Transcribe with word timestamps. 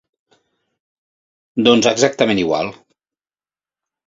Doncs 1.67 1.91
exactament 1.93 2.43
igual. 2.45 2.73